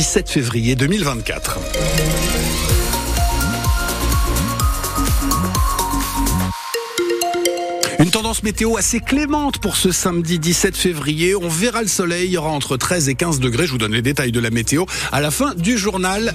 [0.00, 1.58] 17 février 2024.
[8.00, 11.34] Une tendance météo assez clémente pour ce samedi 17 février.
[11.34, 12.28] On verra le soleil.
[12.28, 13.66] Il y aura entre 13 et 15 degrés.
[13.66, 16.32] Je vous donne les détails de la météo à la fin du journal.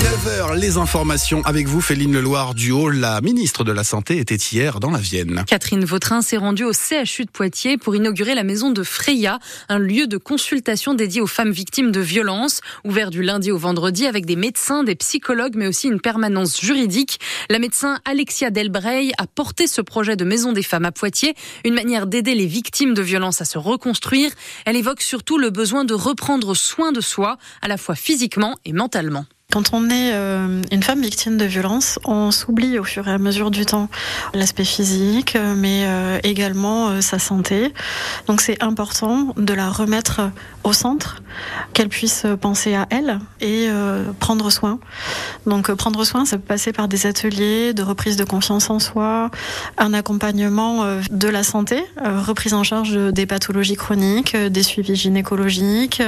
[0.00, 2.88] 9h, les informations avec vous, Féline Leloir du Haut.
[2.88, 5.44] La ministre de la Santé était hier dans la Vienne.
[5.46, 9.78] Catherine Vautrin s'est rendue au CHU de Poitiers pour inaugurer la maison de Freya, un
[9.78, 14.24] lieu de consultation dédié aux femmes victimes de violences, ouvert du lundi au vendredi avec
[14.24, 17.20] des médecins, des psychologues, mais aussi une permanence juridique.
[17.50, 21.74] La médecin Alexia Delbreil a porté ce projet de maison des femmes à Poitiers, une
[21.74, 24.30] manière d'aider les victimes de violences à se reconstruire.
[24.64, 28.72] Elle évoque surtout le besoin de reprendre soin de soi, à la fois physiquement et
[28.72, 29.26] mentalement.
[29.52, 33.18] Quand on est euh, une femme victime de violence, on s'oublie au fur et à
[33.18, 33.88] mesure du temps
[34.34, 37.72] l'aspect physique, mais euh, également euh, sa santé.
[38.26, 40.20] Donc c'est important de la remettre
[40.64, 41.22] au centre,
[41.74, 43.68] qu'elle puisse penser à elle et
[44.18, 44.80] prendre soin.
[45.46, 49.30] Donc prendre soin, ça peut passer par des ateliers de reprise de confiance en soi,
[49.78, 56.02] un accompagnement de la santé, reprise en charge des pathologies chroniques, des suivis gynécologiques,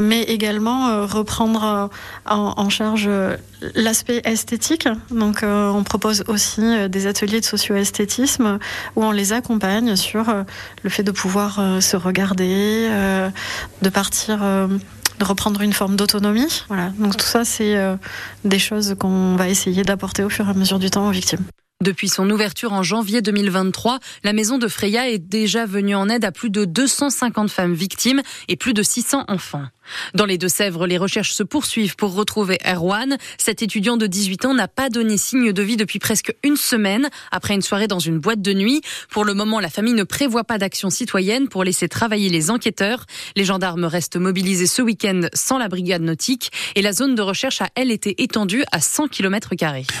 [0.00, 1.90] mais également reprendre
[2.24, 3.36] en en charge euh,
[3.74, 4.88] l'aspect esthétique.
[5.10, 8.58] Donc, euh, on propose aussi euh, des ateliers de socio-esthétisme
[8.96, 10.26] où on les accompagne sur
[10.82, 12.88] le fait de pouvoir se regarder,
[13.82, 16.64] de partir de reprendre une forme d'autonomie.
[16.68, 16.90] Voilà.
[16.98, 17.76] Donc tout ça, c'est
[18.44, 21.44] des choses qu'on va essayer d'apporter au fur et à mesure du temps aux victimes.
[21.82, 26.24] Depuis son ouverture en janvier 2023, la maison de Freya est déjà venue en aide
[26.24, 29.66] à plus de 250 femmes victimes et plus de 600 enfants.
[30.14, 33.18] Dans les Deux-Sèvres, les recherches se poursuivent pour retrouver Erwan.
[33.36, 37.10] Cet étudiant de 18 ans n'a pas donné signe de vie depuis presque une semaine
[37.30, 38.80] après une soirée dans une boîte de nuit.
[39.10, 43.04] Pour le moment, la famille ne prévoit pas d'action citoyenne pour laisser travailler les enquêteurs.
[43.36, 47.60] Les gendarmes restent mobilisés ce week-end sans la brigade nautique et la zone de recherche
[47.60, 49.50] a, elle, été étendue à 100 km.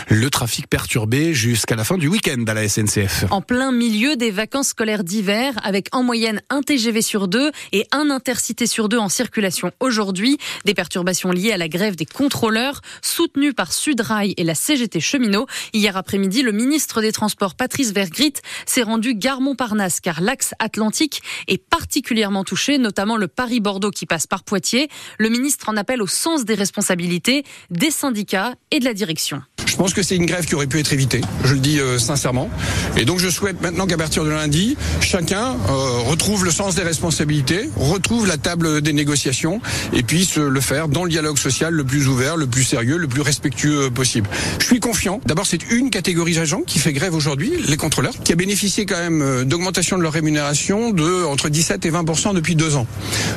[0.08, 3.24] Le trafic perturbé jusqu'à la fin du week-end à la SNCF.
[3.30, 7.86] En plein milieu des vacances scolaires d'hiver, avec en moyenne un TGV sur deux et
[7.90, 10.38] un intercité sur deux en circulation aujourd'hui.
[10.66, 15.46] Des perturbations liées à la grève des contrôleurs, soutenues par Sudrail et la CGT Cheminot.
[15.72, 18.34] Hier après-midi, le ministre des Transports, Patrice Vergrit,
[18.66, 24.26] s'est rendu gare Montparnasse car l'axe atlantique est particulièrement touché, notamment le Paris-Bordeaux qui passe
[24.26, 24.88] par Poitiers.
[25.18, 29.42] Le ministre en appelle au sens des responsabilités des syndicats et de la direction.
[29.74, 31.98] Je pense que c'est une grève qui aurait pu être évitée, je le dis euh,
[31.98, 32.48] sincèrement.
[32.96, 36.84] Et donc je souhaite maintenant qu'à partir de lundi, chacun euh, retrouve le sens des
[36.84, 39.60] responsabilités, retrouve la table des négociations
[39.92, 43.08] et puisse le faire dans le dialogue social le plus ouvert, le plus sérieux, le
[43.08, 44.30] plus respectueux possible.
[44.60, 45.20] Je suis confiant.
[45.26, 49.00] D'abord, c'est une catégorie d'agents qui fait grève aujourd'hui, les contrôleurs, qui a bénéficié quand
[49.00, 52.86] même euh, d'augmentation de leur rémunération de entre 17 et 20% depuis deux ans.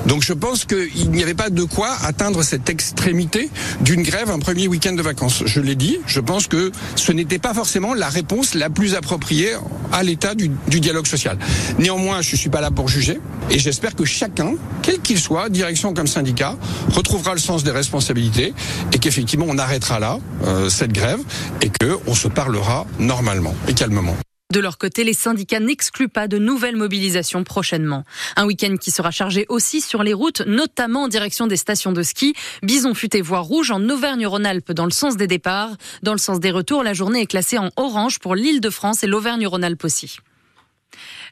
[0.06, 3.50] Donc je pense qu'il n'y avait pas de quoi atteindre cette extrémité
[3.82, 5.42] d'une grève un premier week-end de vacances.
[5.48, 9.54] Je l'ai dit, pense que ce n'était pas forcément la réponse la plus appropriée
[9.92, 11.40] à l'état du, du, dialogue social.
[11.80, 15.50] Néanmoins, je ne suis pas là pour juger et j'espère que chacun, quel qu'il soit,
[15.50, 16.56] direction comme syndicat,
[16.92, 18.54] retrouvera le sens des responsabilités
[18.94, 21.20] et qu'effectivement on arrêtera là euh, cette grève
[21.62, 24.16] et qu'on se parlera normalement et calmement.
[24.58, 28.06] De leur côté, les syndicats n'excluent pas de nouvelles mobilisations prochainement.
[28.38, 32.02] Un week-end qui sera chargé aussi sur les routes, notamment en direction des stations de
[32.02, 32.34] ski.
[32.64, 35.78] Bison futé voie rouge en Auvergne-Rhône-Alpes dans le sens des départs.
[36.02, 39.04] Dans le sens des retours, la journée est classée en orange pour l'île de France
[39.04, 40.18] et l'Auvergne-Rhône-Alpes aussi.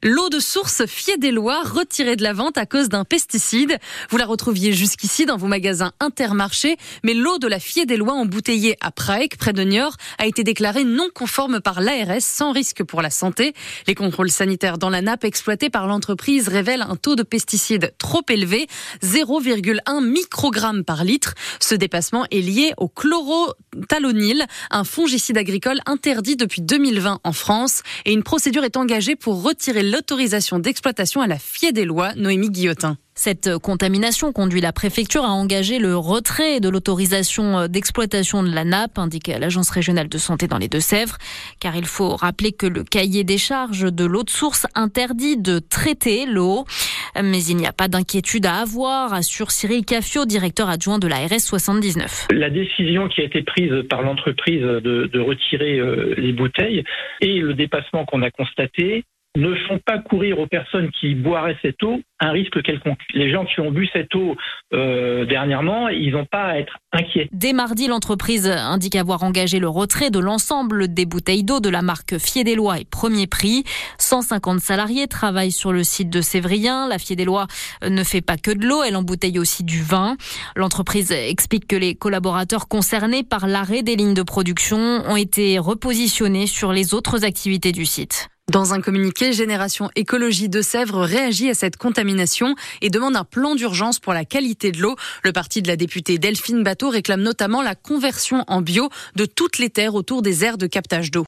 [0.03, 3.77] L'eau de source Fier-des-Lois retirée de la vente à cause d'un pesticide.
[4.09, 8.91] Vous la retrouviez jusqu'ici dans vos magasins Intermarché, mais l'eau de la Fier-des-Lois embouteillée à
[8.91, 13.09] Prague, près de Niort, a été déclarée non conforme par l'ARS sans risque pour la
[13.09, 13.53] santé.
[13.87, 18.23] Les contrôles sanitaires dans la nappe exploitée par l'entreprise révèlent un taux de pesticides trop
[18.29, 18.67] élevé,
[19.03, 21.33] 0,1 microgramme par litre.
[21.59, 28.13] Ce dépassement est lié au chlorothalonil, un fongicide agricole interdit depuis 2020 en France, et
[28.13, 32.97] une procédure est engagée pour retirer l'autorisation d'exploitation à la fier des lois, Noémie Guillotin.
[33.17, 38.99] Cette contamination conduit la préfecture à engager le retrait de l'autorisation d'exploitation de la nappe,
[38.99, 41.17] indique l'Agence régionale de santé dans les Deux-Sèvres,
[41.61, 45.59] car il faut rappeler que le cahier des charges de l'eau de source interdit de
[45.59, 46.65] traiter l'eau.
[47.15, 51.25] Mais il n'y a pas d'inquiétude à avoir, assure Cyril Cafio, directeur adjoint de la
[51.25, 52.27] RS 79.
[52.31, 56.83] La décision qui a été prise par l'entreprise de, de retirer euh, les bouteilles
[57.21, 59.05] et le dépassement qu'on a constaté
[59.35, 62.99] ne font pas courir aux personnes qui boiraient cette eau un risque quelconque.
[63.13, 64.35] Les gens qui ont bu cette eau
[64.73, 67.27] euh, dernièrement, ils n'ont pas à être inquiets.
[67.31, 71.81] Dès mardi, l'entreprise indique avoir engagé le retrait de l'ensemble des bouteilles d'eau de la
[71.81, 73.63] marque Fiedélois et Premier Prix.
[73.97, 76.87] 150 salariés travaillent sur le site de Sévrien.
[76.87, 77.47] La Fiedélois
[77.87, 80.15] ne fait pas que de l'eau, elle embouteille aussi du vin.
[80.55, 86.47] L'entreprise explique que les collaborateurs concernés par l'arrêt des lignes de production ont été repositionnés
[86.47, 88.29] sur les autres activités du site.
[88.51, 93.55] Dans un communiqué, Génération Écologie de Sèvres réagit à cette contamination et demande un plan
[93.55, 94.95] d'urgence pour la qualité de l'eau.
[95.23, 99.57] Le parti de la députée Delphine Bateau réclame notamment la conversion en bio de toutes
[99.57, 101.23] les terres autour des aires de captage d'eau.